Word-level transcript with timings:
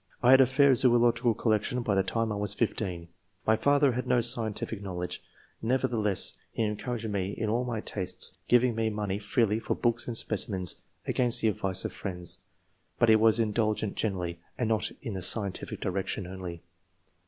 I 0.23 0.31
had 0.31 0.41
a 0.41 0.47
fair 0.47 0.73
zoological 0.73 1.35
collection 1.35 1.83
by 1.83 1.93
the 1.93 2.01
time 2.01 2.31
I 2.31 2.35
was 2.35 2.55
15. 2.55 3.07
My 3.45 3.55
father 3.55 3.91
had 3.91 4.07
no 4.07 4.19
scientific 4.19 4.81
knowledge; 4.81 5.21
nevertheless, 5.61 6.33
he 6.51 6.63
encouraged 6.63 7.07
me 7.07 7.33
in 7.37 7.49
all 7.51 7.63
my 7.63 7.81
tastes, 7.81 8.35
giving 8.47 8.73
me 8.73 8.85
III.] 8.85 8.93
OBIGIN 8.93 8.93
OF 8.93 8.95
TASTE 8.95 8.95
FOB 8.95 8.95
8CIENCK 8.95 8.95
167 8.95 8.95
money 8.95 9.19
freely 9.19 9.59
for 9.59 9.75
books 9.75 10.07
and 10.07 10.17
specimens, 10.17 10.75
against 11.05 11.41
the 11.43 11.47
advice 11.49 11.85
of 11.85 11.93
friends; 11.93 12.39
but 12.97 13.09
he 13.09 13.15
was 13.15 13.39
indulgent 13.39 13.95
generally, 13.95 14.39
and 14.57 14.69
not 14.69 14.89
in 15.03 15.13
the 15.13 15.21
scientific 15.21 15.79
direction 15.79 16.25
only." 16.25 16.63